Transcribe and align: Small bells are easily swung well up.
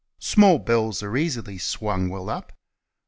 Small 0.17 0.57
bells 0.57 1.03
are 1.03 1.15
easily 1.15 1.59
swung 1.59 2.09
well 2.09 2.27
up. 2.27 2.53